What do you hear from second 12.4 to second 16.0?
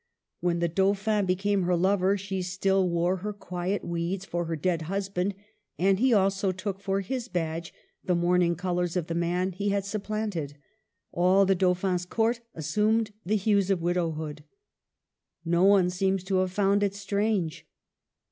assumed the hues of widowhood. No one